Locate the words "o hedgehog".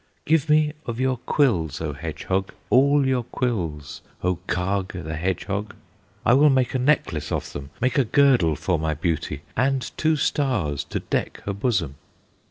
1.79-2.53